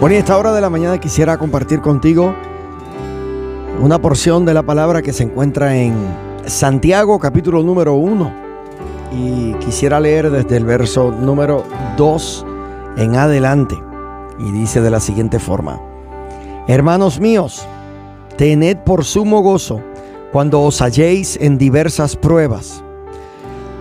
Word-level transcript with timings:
Bueno, 0.00 0.16
y 0.16 0.18
esta 0.18 0.36
hora 0.36 0.52
de 0.52 0.60
la 0.60 0.68
mañana 0.68 0.98
quisiera 0.98 1.38
compartir 1.38 1.80
contigo 1.80 2.34
una 3.80 4.00
porción 4.00 4.44
de 4.44 4.52
la 4.52 4.64
palabra 4.64 5.02
que 5.02 5.12
se 5.12 5.22
encuentra 5.22 5.76
en 5.76 5.94
Santiago 6.46 7.18
capítulo 7.20 7.62
número 7.62 7.94
1. 7.94 8.32
Y 9.12 9.54
quisiera 9.54 10.00
leer 10.00 10.30
desde 10.32 10.56
el 10.56 10.64
verso 10.64 11.12
número 11.12 11.62
2 11.96 12.46
en 12.96 13.14
adelante. 13.14 13.76
Y 14.40 14.50
dice 14.50 14.80
de 14.80 14.90
la 14.90 14.98
siguiente 14.98 15.38
forma. 15.38 15.80
Hermanos 16.66 17.20
míos, 17.20 17.64
tened 18.36 18.78
por 18.78 19.04
sumo 19.04 19.42
gozo 19.42 19.80
cuando 20.32 20.60
os 20.60 20.82
halléis 20.82 21.38
en 21.40 21.56
diversas 21.56 22.16
pruebas, 22.16 22.82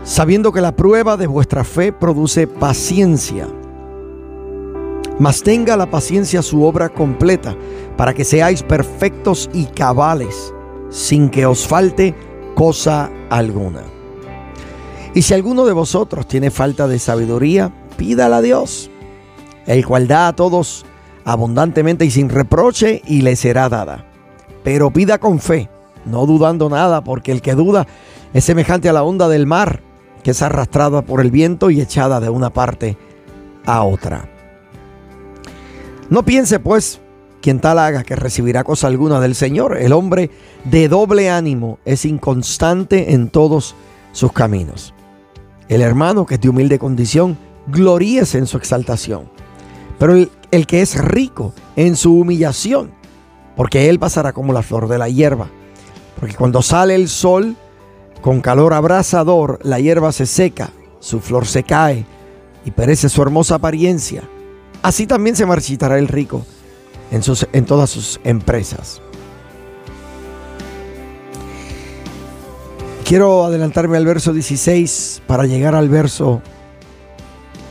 sabiendo 0.04 0.52
que 0.52 0.62
la 0.62 0.76
prueba 0.76 1.18
de 1.18 1.26
vuestra 1.26 1.64
fe 1.64 1.92
produce 1.92 2.46
paciencia 2.46 3.48
mas 5.20 5.44
tenga 5.44 5.78
la 5.78 5.90
paciencia 5.90 6.42
su 6.42 6.64
obra 6.64 6.90
completa, 6.90 7.56
para 7.98 8.14
que 8.14 8.26
seáis 8.26 8.64
perfectos 8.64 9.50
y 9.54 9.66
cabales, 9.66 10.54
sin 10.90 11.30
que 11.30 11.46
os 11.46 11.68
falte 11.68 12.16
cosa 12.56 13.12
alguna. 13.30 13.84
Y 15.14 15.22
si 15.22 15.34
alguno 15.34 15.66
de 15.66 15.74
vosotros 15.74 16.28
tiene 16.28 16.50
falta 16.50 16.88
de 16.88 16.98
sabiduría, 16.98 17.72
pídala 17.98 18.38
a 18.38 18.42
Dios, 18.42 18.90
el 19.68 19.86
cual 19.86 20.08
da 20.08 20.28
a 20.28 20.36
todos 20.36 20.86
abundantemente 21.26 22.04
y 22.06 22.12
sin 22.12 22.30
reproche, 22.30 23.02
y 23.06 23.22
le 23.22 23.36
será 23.36 23.70
dada. 23.70 24.06
Pero 24.64 24.92
pida 24.92 25.20
con 25.20 25.40
fe, 25.40 25.70
no 26.06 26.26
dudando 26.26 26.70
nada, 26.70 27.04
porque 27.04 27.32
el 27.32 27.42
que 27.42 27.54
duda 27.54 27.88
es 28.34 28.44
semejante 28.44 28.90
a 28.90 28.94
la 28.94 29.04
onda 29.04 29.30
del 29.30 29.46
mar, 29.46 29.82
que 30.24 30.32
es 30.32 30.42
arrastrada 30.42 31.02
por 31.02 31.22
el 31.22 31.32
viento 31.32 31.70
y 31.70 31.80
echada 31.80 32.20
de 32.20 32.30
una 32.30 32.50
parte 32.52 32.98
a 33.66 33.84
otra. 33.84 34.33
No 36.10 36.24
piense 36.24 36.60
pues 36.60 37.00
quien 37.42 37.60
tal 37.60 37.80
haga 37.80 38.04
que 38.04 38.16
recibirá 38.16 38.64
cosa 38.64 38.88
alguna 38.88 39.20
del 39.20 39.36
Señor. 39.36 39.78
El 39.78 39.94
hombre 39.94 40.32
de 40.64 40.88
doble 40.88 41.30
ánimo 41.30 41.80
es 41.86 42.06
inconstante 42.06 43.14
en 43.14 43.30
todos 43.30 43.76
sus 44.12 44.32
caminos. 44.32 44.94
El 45.68 45.82
hermano 45.82 46.26
que 46.26 46.36
es 46.36 46.42
de 46.42 46.50
humilde 46.50 46.80
condición, 46.80 47.38
gloríese 47.68 48.38
en 48.38 48.48
su 48.48 48.58
exaltación. 48.58 49.30
Pero 50.00 50.14
el, 50.14 50.32
el 50.52 50.68
que 50.68 50.82
es 50.82 50.98
rico 50.98 51.54
en 51.76 51.96
su 51.96 52.16
humillación, 52.18 52.92
porque 53.56 53.90
él 53.90 54.00
pasará 54.00 54.34
como 54.34 54.54
la 54.54 54.62
flor 54.62 54.88
de 54.88 54.98
la 54.98 55.10
hierba. 55.10 55.50
Porque 56.20 56.36
cuando 56.36 56.62
sale 56.62 56.96
el 56.96 57.10
sol, 57.10 57.56
con 58.22 58.40
calor 58.40 58.74
abrasador, 58.74 59.60
la 59.64 59.80
hierba 59.80 60.12
se 60.12 60.26
seca, 60.26 60.70
su 61.00 61.20
flor 61.20 61.46
se 61.46 61.64
cae 61.64 62.06
y 62.64 62.72
perece 62.72 63.10
su 63.10 63.22
hermosa 63.22 63.56
apariencia. 63.56 64.24
Así 64.84 65.08
también 65.08 65.38
se 65.38 65.46
marchitará 65.46 65.98
el 65.98 66.10
rico 66.10 66.46
en, 67.10 67.24
sus, 67.24 67.48
en 67.54 67.66
todas 67.66 67.90
sus 67.90 68.20
empresas. 68.26 69.02
Quiero 73.06 73.46
adelantarme 73.46 73.96
al 73.96 74.06
verso 74.06 74.34
16 74.34 75.24
para 75.26 75.46
llegar 75.46 75.74
al 75.74 75.88
verso 75.88 76.42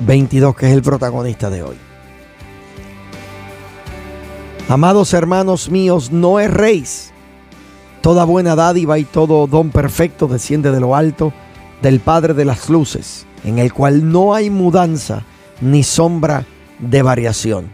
22, 0.00 0.56
que 0.56 0.68
es 0.68 0.72
el 0.72 0.80
protagonista 0.80 1.50
de 1.50 1.62
hoy. 1.62 1.76
Amados 4.70 5.12
hermanos 5.12 5.68
míos, 5.68 6.12
no 6.12 6.40
erréis. 6.40 7.12
Toda 8.00 8.24
buena 8.24 8.56
dádiva 8.56 8.98
y 8.98 9.04
todo 9.04 9.46
don 9.46 9.70
perfecto 9.70 10.28
desciende 10.28 10.70
de 10.70 10.80
lo 10.80 10.96
alto 10.96 11.34
del 11.82 12.00
Padre 12.00 12.32
de 12.32 12.46
las 12.46 12.70
Luces, 12.70 13.26
en 13.44 13.58
el 13.58 13.74
cual 13.74 14.10
no 14.10 14.34
hay 14.34 14.48
mudanza 14.48 15.24
ni 15.60 15.82
sombra 15.82 16.46
de 16.78 17.02
variación. 17.02 17.72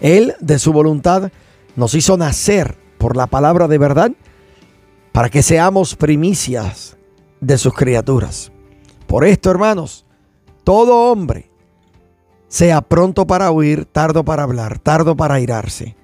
Él, 0.00 0.34
de 0.40 0.58
su 0.58 0.72
voluntad, 0.72 1.30
nos 1.76 1.94
hizo 1.94 2.16
nacer 2.16 2.76
por 2.98 3.16
la 3.16 3.26
palabra 3.26 3.68
de 3.68 3.78
verdad 3.78 4.12
para 5.12 5.28
que 5.28 5.42
seamos 5.42 5.94
primicias 5.94 6.96
de 7.40 7.58
sus 7.58 7.74
criaturas. 7.74 8.50
Por 9.06 9.24
esto, 9.26 9.50
hermanos, 9.50 10.06
todo 10.64 11.10
hombre 11.10 11.50
sea 12.48 12.80
pronto 12.82 13.26
para 13.26 13.50
huir, 13.50 13.84
tardo 13.84 14.24
para 14.24 14.42
hablar, 14.42 14.78
tardo 14.78 15.16
para 15.16 15.34
airarse, 15.34 15.96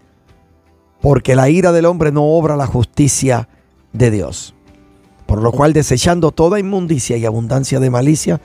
porque 1.00 1.34
la 1.34 1.48
ira 1.48 1.72
del 1.72 1.86
hombre 1.86 2.12
no 2.12 2.24
obra 2.24 2.56
la 2.56 2.66
justicia 2.66 3.48
de 3.92 4.10
Dios. 4.10 4.54
Por 5.26 5.42
lo 5.42 5.52
cual, 5.52 5.74
desechando 5.74 6.30
toda 6.32 6.58
inmundicia 6.58 7.18
y 7.18 7.26
abundancia 7.26 7.80
de 7.80 7.90
malicia, 7.90 8.40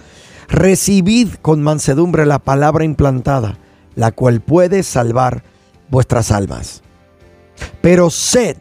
recibid 0.47 1.29
con 1.41 1.61
mansedumbre 1.61 2.25
la 2.25 2.39
palabra 2.39 2.83
implantada, 2.83 3.57
la 3.95 4.11
cual 4.11 4.41
puede 4.41 4.83
salvar 4.83 5.43
vuestras 5.89 6.31
almas. 6.31 6.81
Pero 7.81 8.09
sed 8.09 8.57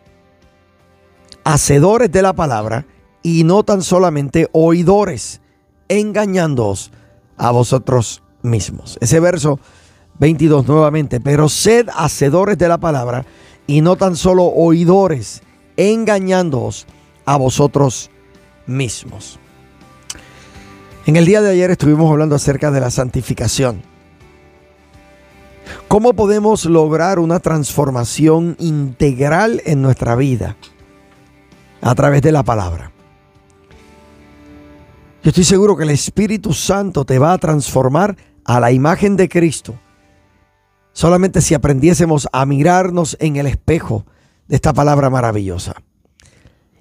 hacedores 1.45 2.11
de 2.13 2.23
la 2.23 2.33
palabra 2.33 2.87
y 3.23 3.45
no 3.45 3.63
tan 3.63 3.83
solamente 3.83 4.49
oidores, 4.53 5.41
engañándoos 5.89 6.93
a 7.37 7.51
vosotros 7.51 8.23
mismos. 8.43 8.99
Ese 9.01 9.21
verso 9.21 9.61
22 10.19 10.67
nuevamente, 10.67 11.21
pero 11.21 11.49
sed 11.49 11.89
hacedores 11.95 12.59
de 12.59 12.69
la 12.69 12.79
palabra 12.79 13.25
y 13.67 13.81
no 13.81 13.97
tan 13.97 14.17
solo 14.17 14.45
oidores, 14.45 15.43
engañándoos 15.77 16.87
a 17.25 17.37
vosotros 17.37 18.11
mismos. 18.67 19.39
En 21.05 21.17
el 21.17 21.27
día 21.27 21.43
de 21.43 21.51
ayer 21.51 21.69
estuvimos 21.73 22.09
hablando 22.09 22.37
acerca 22.37 22.71
de 22.71 22.79
la 22.79 22.89
santificación. 22.89 23.83
¿Cómo 25.89 26.13
podemos 26.13 26.65
lograr 26.65 27.19
una 27.19 27.41
transformación 27.41 28.57
integral 28.61 29.61
en 29.65 29.83
nuestra 29.83 30.15
vida? 30.15 30.57
A 31.81 31.97
través 31.97 32.23
de 32.23 32.31
la 32.31 32.45
palabra. 32.45 32.93
Yo 35.25 35.31
estoy 35.31 35.43
seguro 35.43 35.77
que 35.77 35.83
el 35.83 35.91
Espíritu 35.91 36.53
Santo 36.53 37.05
te 37.05 37.19
va 37.19 37.33
a 37.33 37.39
transformar 37.39 38.17
a 38.45 38.61
la 38.61 38.71
imagen 38.71 39.17
de 39.17 39.29
Cristo. 39.29 39.75
Solamente 40.93 41.41
si 41.41 41.55
aprendiésemos 41.55 42.29
a 42.33 42.47
mirarnos 42.47 43.17
en 43.19 43.37
el 43.37 43.49
espejo 43.49 44.07
de 44.47 44.55
esta 44.55 44.73
palabra 44.73 45.11
maravillosa. 45.11 45.75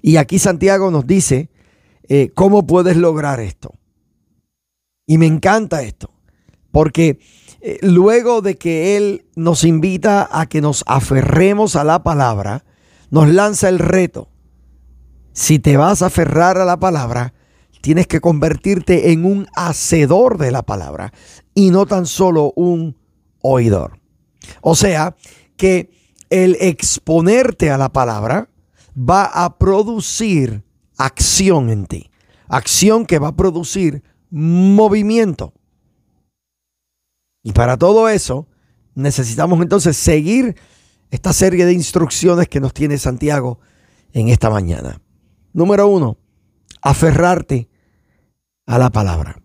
Y 0.00 0.16
aquí 0.16 0.38
Santiago 0.38 0.92
nos 0.92 1.08
dice 1.08 1.50
eh, 2.08 2.30
cómo 2.34 2.68
puedes 2.68 2.96
lograr 2.96 3.40
esto. 3.40 3.74
Y 5.06 5.18
me 5.18 5.26
encanta 5.26 5.82
esto, 5.82 6.12
porque 6.70 7.18
eh, 7.60 7.78
luego 7.82 8.42
de 8.42 8.56
que 8.56 8.96
Él 8.96 9.26
nos 9.36 9.64
invita 9.64 10.28
a 10.30 10.46
que 10.46 10.60
nos 10.60 10.84
aferremos 10.86 11.76
a 11.76 11.84
la 11.84 12.02
palabra, 12.02 12.64
nos 13.10 13.28
lanza 13.28 13.68
el 13.68 13.78
reto. 13.78 14.28
Si 15.32 15.58
te 15.58 15.76
vas 15.76 16.02
a 16.02 16.06
aferrar 16.06 16.58
a 16.58 16.64
la 16.64 16.78
palabra, 16.78 17.34
tienes 17.80 18.06
que 18.06 18.20
convertirte 18.20 19.12
en 19.12 19.24
un 19.24 19.46
hacedor 19.54 20.38
de 20.38 20.50
la 20.50 20.62
palabra 20.62 21.12
y 21.54 21.70
no 21.70 21.86
tan 21.86 22.06
solo 22.06 22.52
un 22.56 22.96
oidor. 23.40 23.98
O 24.60 24.74
sea, 24.74 25.16
que 25.56 25.90
el 26.30 26.56
exponerte 26.60 27.70
a 27.70 27.78
la 27.78 27.92
palabra 27.92 28.48
va 28.96 29.24
a 29.24 29.58
producir 29.58 30.64
acción 30.96 31.70
en 31.70 31.86
ti. 31.86 32.10
Acción 32.48 33.06
que 33.06 33.18
va 33.18 33.28
a 33.28 33.36
producir 33.36 34.02
movimiento. 34.32 35.52
Y 37.44 37.52
para 37.52 37.76
todo 37.76 38.08
eso 38.08 38.48
necesitamos 38.94 39.60
entonces 39.60 39.96
seguir 39.96 40.56
esta 41.10 41.32
serie 41.32 41.66
de 41.66 41.74
instrucciones 41.74 42.48
que 42.48 42.60
nos 42.60 42.72
tiene 42.72 42.96
Santiago 42.98 43.60
en 44.12 44.30
esta 44.30 44.48
mañana. 44.48 45.00
Número 45.52 45.86
uno, 45.86 46.16
aferrarte 46.80 47.68
a 48.66 48.78
la 48.78 48.90
palabra. 48.90 49.40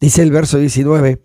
Dice 0.00 0.22
el 0.22 0.30
verso 0.30 0.58
19, 0.58 1.20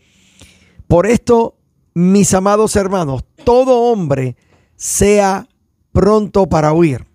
por 0.88 1.06
esto, 1.06 1.60
mis 1.94 2.34
amados 2.34 2.76
hermanos, 2.76 3.24
todo 3.44 3.92
hombre 3.92 4.36
sea 4.76 5.48
pronto 5.92 6.50
para 6.50 6.74
huir 6.74 7.13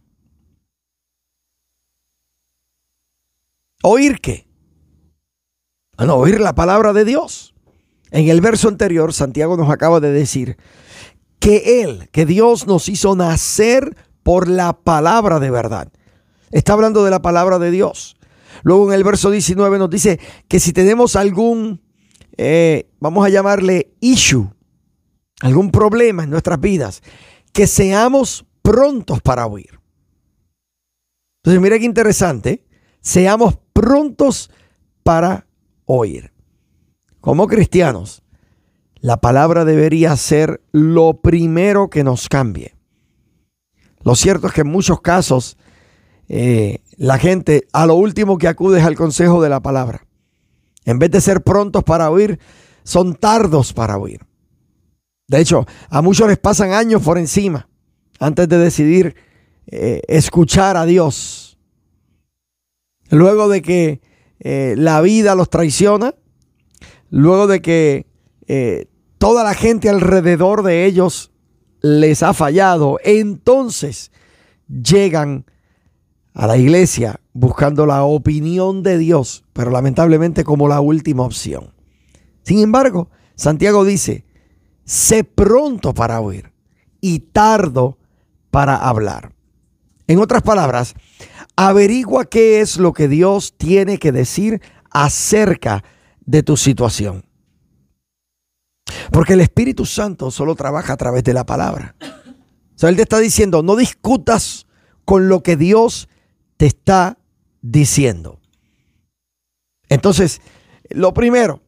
¿Oír 3.82 4.20
qué? 4.20 4.48
Bueno, 5.96 6.16
oír 6.16 6.40
la 6.40 6.54
palabra 6.54 6.92
de 6.92 7.04
Dios. 7.04 7.54
En 8.10 8.28
el 8.28 8.40
verso 8.40 8.69
anterior, 8.69 9.12
Santiago 9.12 9.56
nos 9.56 9.70
acaba 9.70 10.00
de 10.00 10.10
decir 10.10 10.56
que 11.38 11.82
Él, 11.82 12.08
que 12.10 12.26
Dios 12.26 12.66
nos 12.66 12.88
hizo 12.88 13.14
nacer 13.14 13.96
por 14.22 14.48
la 14.48 14.72
palabra 14.72 15.38
de 15.38 15.50
verdad. 15.50 15.92
Está 16.50 16.72
hablando 16.72 17.04
de 17.04 17.10
la 17.10 17.22
palabra 17.22 17.58
de 17.58 17.70
Dios. 17.70 18.16
Luego 18.62 18.88
en 18.88 18.94
el 18.94 19.04
verso 19.04 19.30
19 19.30 19.78
nos 19.78 19.90
dice 19.90 20.19
que 20.48 20.58
si 20.58 20.72
tenemos 20.72 21.16
algún, 21.16 21.82
eh, 22.36 22.90
vamos 22.98 23.24
a 23.24 23.28
llamarle 23.28 23.94
issue, 24.00 24.50
algún 25.40 25.70
problema 25.70 26.24
en 26.24 26.31
nuestras 26.31 26.60
vidas, 26.60 27.02
que 27.52 27.66
seamos 27.66 28.46
prontos 28.62 29.20
para 29.22 29.46
oír. 29.46 29.78
Entonces, 31.42 31.62
mira 31.62 31.78
qué 31.78 31.84
interesante. 31.84 32.64
Seamos 33.00 33.58
prontos 33.78 34.50
para 35.04 35.46
oír. 35.84 36.32
Como 37.20 37.46
cristianos, 37.46 38.25
la 38.96 39.19
palabra 39.19 39.64
debería 39.64 40.16
ser 40.16 40.60
lo 40.72 41.20
primero 41.20 41.88
que 41.88 42.02
nos 42.02 42.28
cambie. 42.28 42.75
Lo 44.02 44.16
cierto 44.16 44.48
es 44.48 44.52
que 44.52 44.62
en 44.62 44.72
muchos 44.72 45.00
casos 45.00 45.56
eh, 46.26 46.80
la 46.96 47.19
gente 47.19 47.69
a 47.72 47.86
lo 47.86 47.94
último 47.94 48.36
que 48.36 48.48
acude 48.48 48.80
es 48.80 48.84
al 48.84 48.96
consejo 48.96 49.40
de 49.40 49.48
la 49.48 49.60
palabra. 49.60 50.04
En 50.84 50.98
vez 50.98 51.12
de 51.12 51.20
ser 51.20 51.44
prontos 51.44 51.84
para 51.84 52.10
oír, 52.10 52.40
son 52.82 53.14
tardos 53.14 53.72
para 53.72 53.96
oír. 53.96 54.22
De 55.28 55.38
hecho, 55.38 55.66
a 55.88 56.02
muchos 56.02 56.26
les 56.26 56.38
pasan 56.38 56.72
años 56.72 57.00
por 57.00 57.16
encima 57.16 57.69
antes 58.19 58.48
de 58.48 58.58
decidir 58.58 59.14
eh, 59.69 60.02
escuchar 60.08 60.76
a 60.76 60.84
Dios. 60.84 61.47
Luego 63.10 63.49
de 63.49 63.62
que 63.62 64.00
eh, 64.40 64.75
la 64.76 65.00
vida 65.00 65.34
los 65.34 65.50
traiciona, 65.50 66.14
luego 67.10 67.46
de 67.46 67.62
que 67.62 68.06
toda 69.19 69.44
la 69.44 69.52
gente 69.52 69.90
alrededor 69.90 70.62
de 70.62 70.87
ellos 70.87 71.31
les 71.82 72.22
ha 72.22 72.32
fallado, 72.32 72.99
entonces 73.05 74.10
llegan 74.69 75.44
a 76.32 76.46
la 76.46 76.56
iglesia 76.56 77.20
buscando 77.32 77.84
la 77.84 78.05
opinión 78.05 78.82
de 78.82 78.96
Dios, 78.96 79.44
pero 79.52 79.70
lamentablemente 79.70 80.44
como 80.44 80.69
la 80.69 80.81
última 80.81 81.25
opción. 81.25 81.72
Sin 82.43 82.60
embargo, 82.60 83.10
Santiago 83.34 83.84
dice, 83.84 84.25
sé 84.84 85.25
pronto 85.25 85.94
para 85.94 86.20
oír 86.20 86.52
y 87.00 87.19
tardo 87.20 87.99
para 88.50 88.76
hablar. 88.76 89.32
En 90.06 90.20
otras 90.20 90.43
palabras, 90.43 90.94
averigua 91.58 92.25
qué 92.25 92.60
es 92.60 92.76
lo 92.76 92.93
que 92.93 93.08
Dios 93.08 93.55
tiene 93.56 93.99
que 93.99 94.12
decir 94.12 94.62
acerca 94.93 95.82
de 96.20 96.44
tu 96.44 96.56
situación. 96.56 97.25
Porque 99.10 99.32
el 99.32 99.40
Espíritu 99.40 99.84
Santo 99.84 100.31
solo 100.31 100.55
trabaja 100.55 100.93
a 100.93 100.96
través 100.96 101.25
de 101.25 101.34
la 101.34 101.44
palabra. 101.44 101.96
O 102.00 102.78
sea, 102.78 102.90
Él 102.90 102.94
te 102.94 103.02
está 103.02 103.19
diciendo, 103.19 103.64
no 103.64 103.75
discutas 103.75 104.69
con 105.05 105.28
lo 105.28 105.43
que 105.43 105.56
Dios 105.56 106.08
te 106.58 106.66
está 106.66 107.19
diciendo. 107.60 108.38
Entonces, 109.88 110.40
lo 110.90 111.12
primero, 111.12 111.60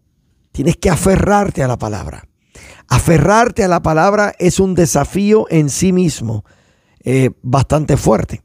tienes 0.53 0.77
que 0.77 0.89
aferrarte 0.89 1.65
a 1.65 1.69
la 1.69 1.79
palabra. 1.79 2.29
Aferrarte 2.87 3.65
a 3.65 3.69
la 3.69 3.83
palabra 3.83 4.35
es 4.39 4.61
un 4.61 4.77
desafío 4.77 5.47
en 5.51 5.69
sí 5.69 5.93
mismo 5.93 6.45
eh, 7.03 7.31
bastante 7.43 7.97
fuerte. 7.97 8.45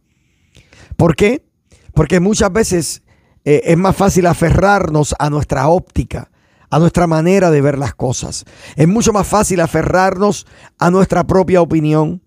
¿Por 0.98 1.16
qué? 1.16 1.46
Porque 1.94 2.20
muchas 2.20 2.52
veces 2.52 3.04
eh, 3.44 3.62
es 3.66 3.78
más 3.78 3.96
fácil 3.96 4.26
aferrarnos 4.28 5.16
a 5.20 5.30
nuestra 5.30 5.68
óptica, 5.68 6.32
a 6.70 6.80
nuestra 6.80 7.08
manera 7.08 7.52
de 7.52 7.62
ver 7.62 7.78
las 7.78 7.94
cosas. 7.94 8.46
Es 8.76 8.88
mucho 8.88 9.14
más 9.14 9.28
fácil 9.28 9.62
aferrarnos 9.62 10.48
a 10.78 10.92
nuestra 10.92 11.26
propia 11.26 11.62
opinión, 11.62 12.22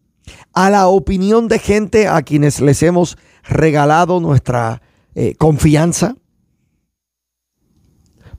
a 0.52 0.70
la 0.70 0.86
opinión 0.88 1.48
de 1.48 1.58
gente 1.58 2.08
a 2.08 2.22
quienes 2.22 2.60
les 2.60 2.82
hemos 2.82 3.18
regalado 3.42 4.20
nuestra 4.20 4.82
eh, 5.14 5.34
confianza. 5.36 6.14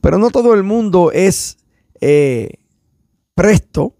Pero 0.01 0.17
no 0.17 0.29
todo 0.29 0.53
el 0.53 0.63
mundo 0.63 1.11
es 1.11 1.57
eh, 1.99 2.59
presto, 3.35 3.95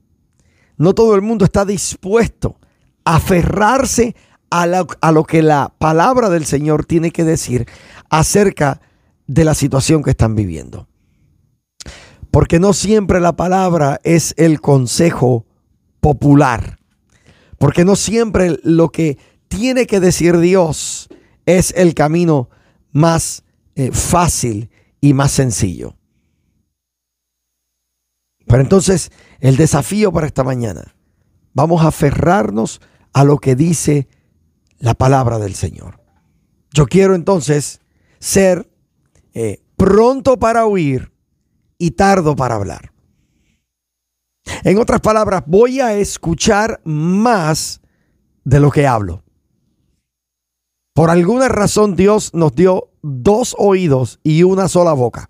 no 0.78 0.94
todo 0.94 1.16
el 1.16 1.22
mundo 1.22 1.44
está 1.44 1.66
dispuesto 1.66 2.58
a 3.04 3.18
aferrarse 3.18 4.16
a, 4.16 4.29
a 4.50 5.12
lo 5.12 5.24
que 5.24 5.42
la 5.42 5.74
palabra 5.78 6.30
del 6.30 6.46
Señor 6.46 6.86
tiene 6.86 7.12
que 7.12 7.24
decir 7.24 7.68
acerca 8.10 8.82
de 9.28 9.46
la 9.46 9.54
situación 9.54 10.04
que 10.04 10.12
están 10.12 10.36
viviendo. 10.36 10.88
Porque 12.32 12.60
no 12.60 12.74
siempre 12.74 13.20
la 13.20 13.36
palabra 13.36 14.00
es 14.04 14.34
el 14.38 14.62
consejo 14.62 15.46
popular. 16.00 16.80
Porque 17.58 17.86
no 17.86 17.96
siempre 17.96 18.60
lo 18.64 18.90
que 18.90 19.18
tiene 19.48 19.86
que 19.86 20.00
decir 20.00 20.38
Dios 20.40 21.10
es 21.46 21.74
el 21.76 21.94
camino 21.94 22.50
más 22.92 23.44
eh, 23.76 23.92
fácil 23.92 24.70
y 25.02 25.14
más 25.14 25.32
sencillo. 25.32 25.96
Pero 28.46 28.62
entonces 28.62 29.12
el 29.40 29.58
desafío 29.58 30.12
para 30.12 30.28
esta 30.28 30.44
mañana, 30.44 30.96
vamos 31.54 31.84
a 31.84 31.88
aferrarnos 31.88 32.82
a 33.14 33.24
lo 33.24 33.38
que 33.38 33.56
dice 33.56 34.08
la 34.80 34.94
palabra 34.94 35.40
del 35.40 35.56
Señor. 35.56 36.00
Yo 36.72 36.88
quiero 36.88 37.16
entonces 37.16 37.82
ser 38.20 38.70
eh, 39.34 39.62
pronto 39.76 40.38
para 40.38 40.66
oír 40.66 41.12
y 41.78 41.92
tardo 41.92 42.36
para 42.36 42.56
hablar. 42.56 42.92
En 44.64 44.78
otras 44.78 45.02
palabras, 45.02 45.44
voy 45.46 45.80
a 45.80 45.94
escuchar 45.94 46.82
más 46.84 47.82
de 48.44 48.60
lo 48.60 48.72
que 48.72 48.88
hablo. 48.88 49.24
Por 50.94 51.10
alguna 51.10 51.48
razón 51.48 51.96
Dios 51.96 52.34
nos 52.34 52.54
dio 52.56 52.90
dos 53.02 53.56
oídos 53.58 54.20
y 54.24 54.44
una 54.44 54.68
sola 54.68 54.94
boca. 54.94 55.30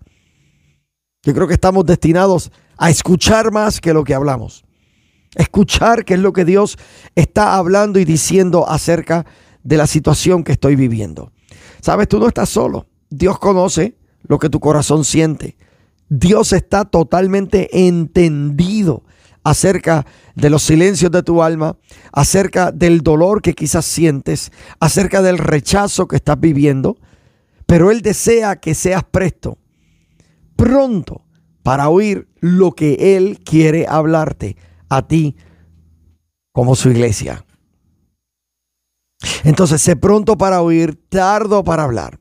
Yo 1.22 1.34
creo 1.34 1.46
que 1.46 1.54
estamos 1.54 1.84
destinados 1.84 2.50
a 2.76 2.90
escuchar 2.90 3.52
más 3.52 3.80
que 3.80 3.92
lo 3.92 4.04
que 4.04 4.14
hablamos. 4.14 4.64
Escuchar 5.34 6.04
qué 6.04 6.14
es 6.14 6.20
lo 6.20 6.32
que 6.32 6.44
Dios 6.44 6.76
está 7.14 7.56
hablando 7.56 7.98
y 7.98 8.04
diciendo 8.04 8.68
acerca 8.68 9.26
de 9.62 9.76
la 9.76 9.86
situación 9.86 10.42
que 10.42 10.52
estoy 10.52 10.74
viviendo. 10.74 11.32
Sabes, 11.80 12.08
tú 12.08 12.18
no 12.18 12.26
estás 12.26 12.48
solo. 12.48 12.86
Dios 13.10 13.38
conoce 13.38 13.96
lo 14.22 14.38
que 14.38 14.48
tu 14.48 14.60
corazón 14.60 15.04
siente. 15.04 15.56
Dios 16.08 16.52
está 16.52 16.84
totalmente 16.84 17.86
entendido 17.86 19.04
acerca 19.44 20.06
de 20.34 20.50
los 20.50 20.62
silencios 20.62 21.10
de 21.10 21.22
tu 21.22 21.42
alma, 21.42 21.76
acerca 22.12 22.72
del 22.72 23.00
dolor 23.00 23.40
que 23.42 23.54
quizás 23.54 23.84
sientes, 23.84 24.52
acerca 24.80 25.22
del 25.22 25.38
rechazo 25.38 26.08
que 26.08 26.16
estás 26.16 26.38
viviendo, 26.38 26.98
pero 27.66 27.90
Él 27.90 28.02
desea 28.02 28.56
que 28.56 28.74
seas 28.74 29.04
presto, 29.04 29.58
pronto, 30.56 31.24
para 31.62 31.88
oír 31.88 32.28
lo 32.40 32.72
que 32.72 33.16
Él 33.16 33.38
quiere 33.44 33.86
hablarte 33.88 34.56
a 34.90 35.06
ti 35.06 35.36
como 36.52 36.74
su 36.74 36.90
iglesia. 36.90 37.46
Entonces, 39.44 39.80
sé 39.80 39.96
pronto 39.96 40.36
para 40.36 40.60
oír, 40.60 41.00
tardo 41.08 41.64
para 41.64 41.84
hablar. 41.84 42.20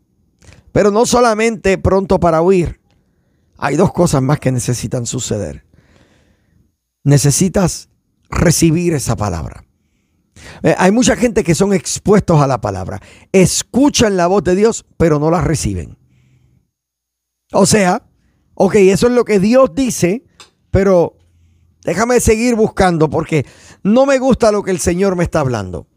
Pero 0.72 0.92
no 0.92 1.06
solamente 1.06 1.78
pronto 1.78 2.20
para 2.20 2.42
oír, 2.42 2.80
hay 3.58 3.76
dos 3.76 3.92
cosas 3.92 4.22
más 4.22 4.40
que 4.40 4.52
necesitan 4.52 5.06
suceder. 5.06 5.66
Necesitas 7.04 7.90
recibir 8.30 8.94
esa 8.94 9.16
palabra. 9.16 9.66
Eh, 10.64 10.76
hay 10.78 10.92
mucha 10.92 11.16
gente 11.16 11.44
que 11.44 11.56
son 11.56 11.74
expuestos 11.74 12.40
a 12.40 12.48
la 12.48 12.62
palabra. 12.62 13.02
Escuchan 13.32 14.16
la 14.16 14.28
voz 14.28 14.44
de 14.44 14.56
Dios, 14.56 14.86
pero 14.98 15.20
no 15.20 15.32
la 15.32 15.42
reciben. 15.42 15.98
O 17.52 17.66
sea, 17.66 18.04
ok, 18.54 18.76
eso 18.76 19.08
es 19.08 19.14
lo 19.14 19.26
que 19.26 19.40
Dios 19.40 19.74
dice, 19.74 20.24
pero 20.72 21.19
déjame 21.90 22.20
seguir 22.20 22.54
buscando 22.54 23.10
porque 23.10 23.48
no 23.82 24.06
me 24.06 24.20
gusta 24.20 24.52
lo 24.52 24.62
que 24.62 24.70
el 24.70 24.78
Señor 24.80 25.16
me 25.16 25.24
está 25.24 25.40
hablando. 25.40 25.88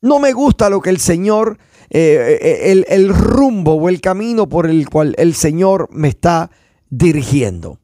No 0.00 0.18
me 0.18 0.32
gusta 0.32 0.70
lo 0.70 0.80
que 0.80 0.88
el 0.88 0.98
Señor 0.98 1.58
eh, 1.90 2.38
eh, 2.40 2.84
el, 2.88 3.14
rumbo 3.14 3.74
o 3.74 3.90
el 3.90 4.00
camino 4.00 4.48
por 4.48 4.66
el 4.66 4.88
cual 4.88 5.14
el 5.18 5.34
Señor 5.34 5.90
me 5.92 6.08
está 6.08 6.50
dirigiendo. 6.88 7.80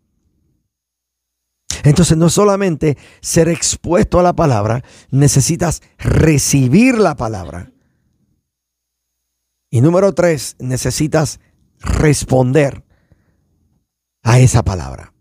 Entonces 1.84 2.16
no 2.16 2.30
solamente 2.30 2.96
ser 3.20 3.50
expuesto 3.50 4.18
a 4.18 4.22
la 4.22 4.32
palabra, 4.32 4.82
necesitas 5.10 5.82
recibir 5.98 6.96
la 6.96 7.16
palabra. 7.16 7.70
Y 9.70 9.82
número 9.82 10.14
tres, 10.14 10.56
necesitas 10.58 11.38
responder 11.80 12.82
a 14.22 14.40
esa 14.40 14.62
palabra. 14.64 15.12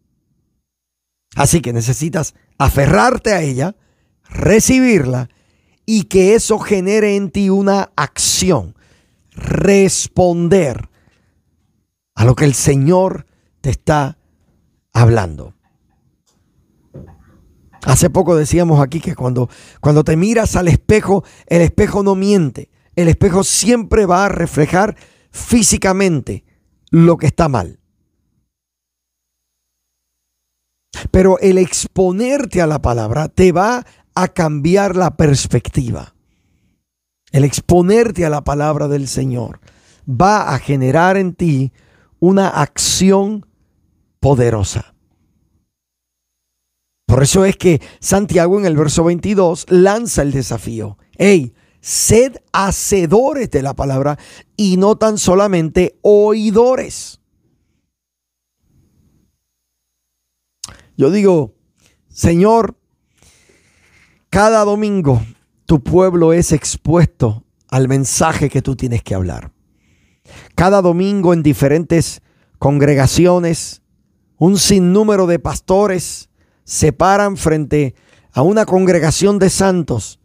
Así 1.38 1.62
que 1.62 1.72
necesitas 1.72 2.34
aferrarte 2.58 3.32
a 3.32 3.42
ella, 3.42 3.76
recibirla 4.28 5.30
y 5.86 6.06
que 6.06 6.34
eso 6.34 6.58
genere 6.58 7.16
en 7.16 7.30
ti 7.30 7.50
una 7.52 7.92
acción 7.96 8.76
responder 9.32 10.90
a 12.16 12.26
lo 12.26 12.36
que 12.36 12.46
el 12.46 12.56
Señor 12.56 13.28
te 13.62 13.70
está 13.70 14.18
hablando. 14.94 15.54
Hace 17.84 18.10
poco 18.10 18.36
decíamos 18.36 18.82
aquí 18.82 19.00
que 19.00 19.16
cuando, 19.16 19.48
cuando 19.80 20.04
te 20.04 20.18
miras 20.18 20.56
al 20.56 20.68
espejo, 20.68 21.24
el 21.46 21.62
espejo 21.62 22.02
no 22.02 22.16
miente. 22.16 22.72
El 22.96 23.08
espejo 23.10 23.44
siempre 23.44 24.08
va 24.08 24.26
a 24.26 24.30
reflejar 24.30 24.98
físicamente 25.30 26.44
lo 26.90 27.18
que 27.18 27.28
está 27.28 27.48
mal. 27.48 27.80
Pero 31.12 31.40
el 31.40 31.58
exponerte 31.58 32.62
a 32.62 32.68
la 32.68 32.82
palabra 32.82 33.28
te 33.28 33.52
va 33.52 33.86
a 34.16 34.28
cambiar 34.28 34.96
la 34.96 35.16
perspectiva 35.16 36.14
el 37.32 37.44
exponerte 37.44 38.26
a 38.26 38.30
la 38.30 38.44
palabra 38.44 38.88
del 38.88 39.08
Señor, 39.08 39.60
va 40.10 40.54
a 40.54 40.60
generar 40.60 41.18
en 41.18 41.34
ti 41.34 41.74
una 42.20 42.48
acción 42.48 43.46
poderosa. 44.20 44.96
Por 47.06 47.24
eso 47.24 47.46
es 47.46 47.56
que 47.56 47.82
Santiago 48.00 48.60
en 48.60 48.66
el 48.66 48.76
verso 48.76 49.04
22 49.04 49.66
lanza 49.70 50.22
el 50.22 50.32
desafío. 50.32 50.98
Hey, 51.18 51.54
sed 51.80 52.38
hacedores 52.52 53.50
de 53.50 53.62
la 53.62 53.76
palabra 53.76 54.18
y 54.58 54.78
no 54.78 54.98
tan 54.98 55.18
solamente 55.18 55.98
oidores. 56.02 57.17
Yo 60.98 61.12
digo, 61.12 61.54
Señor, 62.10 62.76
cada 64.32 64.66
domingo 64.66 65.22
tu 65.68 65.84
pueblo 65.84 66.34
es 66.34 66.52
expuesto 66.52 67.44
al 67.70 67.88
mensaje 67.88 68.50
que 68.50 68.64
tú 68.64 68.76
tienes 68.76 69.04
que 69.04 69.14
hablar. 69.14 69.52
Cada 70.56 70.82
domingo 70.82 71.34
en 71.34 71.44
diferentes 71.44 72.24
congregaciones, 72.58 73.84
un 74.40 74.58
sinnúmero 74.58 75.28
de 75.28 75.38
pastores 75.38 76.30
se 76.64 76.92
paran 76.94 77.38
frente 77.38 77.94
a 78.34 78.42
una 78.42 78.66
congregación 78.66 79.38
de 79.38 79.52
santos 79.52 80.20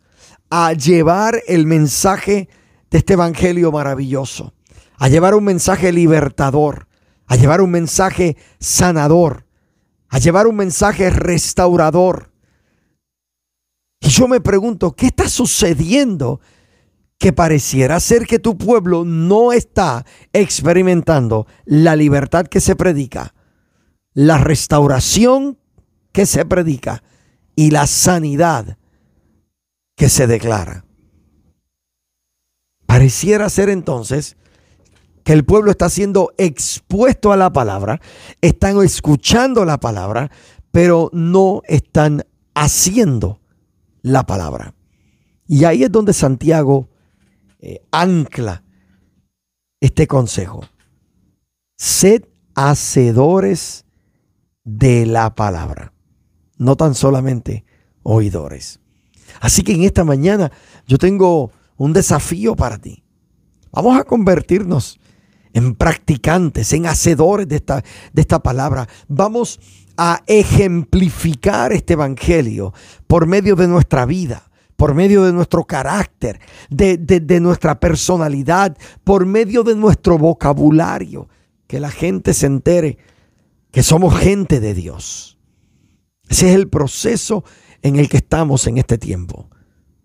a 0.49 0.73
llevar 0.73 1.43
el 1.49 1.67
mensaje 1.67 2.49
de 2.91 2.99
este 2.99 3.13
evangelio 3.13 3.73
maravilloso, 3.73 4.55
a 4.97 5.09
llevar 5.09 5.35
un 5.35 5.45
mensaje 5.45 5.93
libertador, 5.93 6.89
a 7.27 7.37
llevar 7.37 7.61
un 7.61 7.71
mensaje 7.71 8.39
sanador, 8.59 9.45
a 10.13 10.19
llevar 10.19 10.47
un 10.47 10.57
mensaje 10.57 11.09
restaurador. 11.09 12.31
Y 13.99 14.11
yo 14.11 14.29
me 14.29 14.43
pregunto, 14.43 14.93
¿qué 14.93 15.07
está 15.07 15.27
sucediendo? 15.27 16.41
Que 17.19 17.33
pareciera 17.33 17.99
ser 17.99 18.27
que 18.27 18.39
tu 18.39 18.59
pueblo 18.59 19.07
no 19.07 19.53
está 19.53 20.05
experimentando 20.35 21.47
la 21.65 21.97
libertad 21.97 22.47
que 22.47 22.61
se 22.61 22.77
predica, 22.77 23.35
la 24.13 24.37
restauración 24.37 25.59
que 26.13 26.27
se 26.27 26.45
predica 26.45 27.03
y 27.57 27.71
la 27.71 27.87
sanidad 27.87 28.77
que 29.97 30.11
se 30.11 30.27
declara. 30.27 30.85
Pareciera 32.85 33.49
ser 33.49 33.71
entonces 33.71 34.37
que 35.25 35.33
el 35.33 35.45
pueblo 35.45 35.71
está 35.71 35.89
siendo 35.89 36.33
expuesto 36.39 37.33
a 37.33 37.37
la 37.37 37.53
palabra, 37.53 38.01
están 38.41 38.83
escuchando 38.83 39.65
la 39.65 39.79
palabra, 39.79 40.31
pero 40.71 41.11
no 41.13 41.63
están 41.67 42.25
haciendo 42.55 43.41
la 44.03 44.25
palabra. 44.27 44.75
Y 45.47 45.65
ahí 45.65 45.85
es 45.85 45.93
donde 45.93 46.13
Santiago 46.13 46.89
eh, 47.61 47.83
ancla 47.91 48.65
este 49.81 50.07
consejo. 50.07 50.65
Sed 51.77 52.25
hacedores 52.55 53.85
de 54.65 55.07
la 55.07 55.35
palabra 55.35 55.93
no 56.63 56.77
tan 56.77 56.95
solamente 56.95 57.65
oidores. 58.03 58.81
Así 59.41 59.63
que 59.63 59.73
en 59.73 59.83
esta 59.83 60.05
mañana 60.05 60.53
yo 60.87 60.97
tengo 60.97 61.51
un 61.77 61.93
desafío 61.93 62.55
para 62.55 62.79
ti. 62.79 63.03
Vamos 63.73 63.99
a 63.99 64.05
convertirnos 64.05 65.01
en 65.53 65.75
practicantes, 65.75 66.73
en 66.73 66.87
hacedores 66.87 67.49
de 67.49 67.57
esta, 67.57 67.83
de 68.13 68.23
esta 68.23 68.43
palabra. 68.43 68.89
Vamos 69.09 69.61
a 69.97 70.23
ejemplificar 70.27 71.73
este 71.73 71.93
evangelio 71.95 72.73
por 73.07 73.27
medio 73.27 73.57
de 73.57 73.69
nuestra 73.69 74.07
vida, 74.07 74.51
por 74.77 74.95
medio 74.95 75.25
de 75.25 75.33
nuestro 75.33 75.65
carácter, 75.65 76.41
de, 76.71 76.97
de 76.97 77.41
nuestra 77.41 77.79
personalidad, 77.79 78.77
por 79.05 79.27
medio 79.27 79.63
de 79.63 79.75
nuestro 79.75 80.19
vocabulario. 80.19 81.29
Que 81.67 81.81
la 81.81 81.91
gente 81.91 82.35
se 82.35 82.47
entere 82.47 82.99
que 83.71 83.83
somos 83.83 84.19
gente 84.19 84.61
de 84.61 84.75
Dios 84.75 85.33
ese 86.33 86.49
es 86.49 86.55
el 86.55 86.71
proceso 86.71 87.45
en 87.83 87.97
el 87.97 88.09
que 88.09 88.17
estamos 88.17 88.67
en 88.67 88.79
este 88.79 88.97
tiempo. 88.97 89.51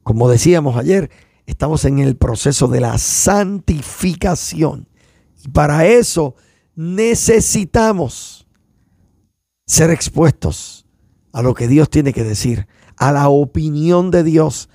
Como 0.03 0.29
decíamos 0.29 0.75
ayer, 0.75 1.09
estamos 1.45 1.85
en 1.85 1.99
el 1.99 2.17
proceso 2.17 2.67
de 2.67 2.81
la 2.81 2.97
santificación. 2.97 4.89
Y 5.43 5.49
para 5.49 5.85
eso 5.85 6.35
necesitamos 6.75 8.47
ser 9.65 9.89
expuestos 9.91 10.85
a 11.33 11.41
lo 11.41 11.53
que 11.53 11.67
Dios 11.67 11.89
tiene 11.89 12.13
que 12.13 12.23
decir, 12.23 12.67
a 12.95 13.11
la 13.11 13.29
opinión 13.29 14.11
de 14.11 14.23
Dios 14.23 14.69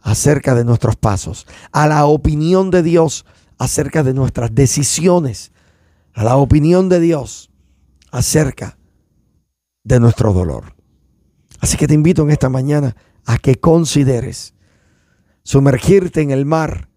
acerca 0.00 0.54
de 0.54 0.64
nuestros 0.64 0.96
pasos, 0.96 1.46
a 1.72 1.86
la 1.86 2.06
opinión 2.06 2.70
de 2.70 2.82
Dios 2.82 3.24
acerca 3.58 4.02
de 4.02 4.12
nuestras 4.12 4.54
decisiones, 4.54 5.52
a 6.12 6.24
la 6.24 6.36
opinión 6.36 6.88
de 6.88 7.00
Dios 7.00 7.50
acerca 8.10 8.76
de 9.84 10.00
nuestro 10.00 10.32
dolor. 10.32 10.74
Así 11.60 11.76
que 11.76 11.86
te 11.86 11.94
invito 11.94 12.22
en 12.22 12.30
esta 12.30 12.48
mañana 12.48 12.96
a 13.24 13.38
que 13.38 13.56
consideres 13.56 14.54
sumergirte 15.44 16.20
en 16.20 16.30
el 16.30 16.44
mar, 16.44 16.88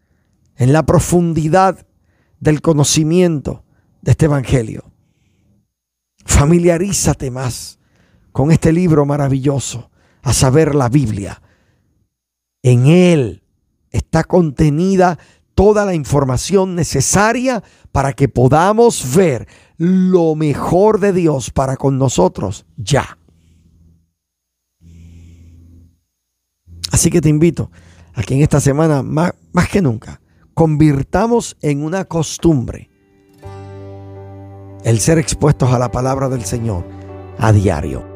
en 0.55 0.74
la 0.74 0.86
profundidad 0.86 1.86
del 2.45 2.61
conocimiento 2.61 3.63
de 4.01 4.11
este 4.11 4.25
Evangelio. 4.25 4.91
Familiarízate 6.25 7.31
más 7.31 7.79
con 8.31 8.51
este 8.51 8.71
libro 8.71 9.05
maravilloso, 9.05 9.89
a 10.21 10.31
saber 10.31 10.75
la 10.75 10.87
Biblia. 10.87 11.41
En 12.61 12.85
él 12.85 13.43
está 13.89 14.23
contenida 14.23 15.17
toda 15.55 15.85
la 15.85 15.95
información 15.95 16.75
necesaria 16.75 17.63
para 17.91 18.13
que 18.13 18.27
podamos 18.27 19.15
ver 19.15 19.47
lo 19.77 20.35
mejor 20.35 20.99
de 20.99 21.13
Dios 21.13 21.49
para 21.49 21.77
con 21.77 21.97
nosotros 21.97 22.65
ya. 22.77 23.17
Así 26.91 27.09
que 27.09 27.21
te 27.21 27.29
invito 27.29 27.71
a 28.13 28.21
que 28.21 28.35
en 28.35 28.41
esta 28.41 28.59
semana, 28.59 29.01
más, 29.01 29.33
más 29.51 29.67
que 29.69 29.81
nunca, 29.81 30.21
convirtamos 30.55 31.57
en 31.62 31.83
una 31.83 32.05
costumbre 32.05 32.89
el 34.85 35.00
ser 35.01 35.19
expuestos 35.19 35.74
a 35.74 35.79
la 35.79 35.91
palabra 35.91 36.29
del 36.29 36.45
Señor 36.45 36.85
a 37.38 37.51
diario. 37.51 38.14